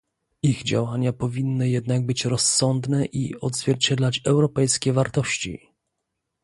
[0.43, 5.69] Ich działania powinny jednak być rozsądne i odzwierciedlać europejskie wartości